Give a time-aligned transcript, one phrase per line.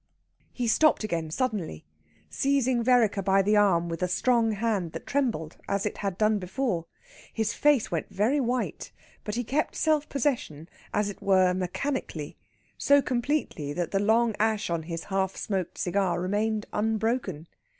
[0.51, 1.85] He stopped again suddenly,
[2.27, 6.39] seizing Vereker by the arm with a strong hand that trembled as it had done
[6.39, 6.85] before.
[7.31, 8.91] His face went very white,
[9.23, 12.35] but he kept self possession, as it were mechanically;
[12.79, 17.47] so completely that the long ash on his half smoked cigar remained unbroken.